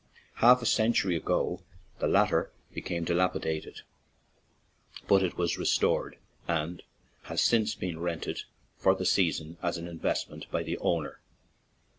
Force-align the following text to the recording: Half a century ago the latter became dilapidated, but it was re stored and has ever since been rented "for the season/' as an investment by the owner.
Half 0.37 0.63
a 0.63 0.65
century 0.65 1.15
ago 1.15 1.61
the 1.99 2.07
latter 2.07 2.51
became 2.73 3.03
dilapidated, 3.03 3.81
but 5.07 5.21
it 5.21 5.37
was 5.37 5.59
re 5.59 5.65
stored 5.65 6.17
and 6.47 6.81
has 7.25 7.33
ever 7.41 7.65
since 7.67 7.75
been 7.75 7.99
rented 7.99 8.41
"for 8.79 8.95
the 8.95 9.03
season/' 9.03 9.57
as 9.61 9.77
an 9.77 9.87
investment 9.87 10.49
by 10.49 10.63
the 10.63 10.79
owner. 10.79 11.19